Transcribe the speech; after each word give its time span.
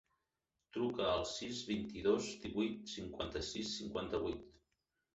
Truca 0.77 1.05
al 1.09 1.25
sis, 1.33 1.59
vint-i-dos, 1.69 2.33
divuit, 2.49 2.83
cinquanta-sis, 2.97 3.79
cinquanta-vuit. 3.79 4.47